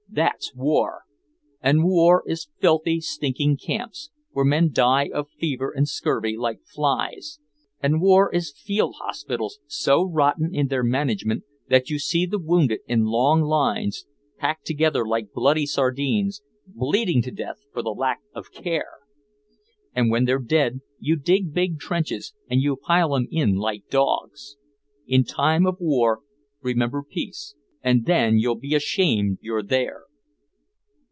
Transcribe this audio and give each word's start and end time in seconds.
That's 0.13 0.53
war! 0.53 1.03
And 1.61 1.85
war 1.85 2.21
is 2.27 2.49
filthy 2.59 2.99
stinking 2.99 3.55
camps 3.63 4.09
where 4.31 4.43
men 4.43 4.73
die 4.73 5.07
of 5.07 5.29
fever 5.29 5.71
and 5.73 5.87
scurvy 5.87 6.35
like 6.35 6.59
flies 6.65 7.39
and 7.79 8.01
war 8.01 8.29
is 8.33 8.51
field 8.51 8.95
hospitals 8.99 9.59
so 9.67 10.03
rotten 10.03 10.53
in 10.53 10.67
their 10.67 10.83
management 10.83 11.45
that 11.69 11.89
you 11.89 11.97
see 11.97 12.25
the 12.25 12.39
wounded 12.39 12.81
in 12.87 13.05
long 13.05 13.41
lines 13.43 14.05
packed 14.37 14.65
together 14.65 15.07
like 15.07 15.31
bloody 15.31 15.65
sardines 15.65 16.41
bleeding 16.67 17.21
to 17.21 17.31
death 17.31 17.61
for 17.71 17.81
the 17.81 17.91
lack 17.91 18.19
of 18.33 18.51
care! 18.51 18.97
When 19.95 20.25
they're 20.25 20.39
dead 20.39 20.81
you 20.99 21.15
dig 21.15 21.53
big 21.53 21.79
trenches 21.79 22.33
and 22.49 22.59
you 22.59 22.75
pile 22.75 23.15
'em 23.15 23.29
in 23.31 23.55
like 23.55 23.87
dogs! 23.89 24.57
In 25.07 25.23
time 25.23 25.65
of 25.65 25.77
war 25.79 26.19
remember 26.59 27.01
peace 27.01 27.55
and 27.83 28.05
then 28.05 28.37
you'll 28.37 28.53
be 28.53 28.75
ashamed 28.75 29.39
you're 29.41 29.63
there!" 29.63 30.03